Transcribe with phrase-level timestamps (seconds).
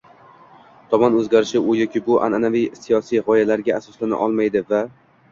[0.93, 4.81] tomon o‘zgarishi, u yoki bu an’anaviy siyosiy g‘oyalarga asoslana olmaydi va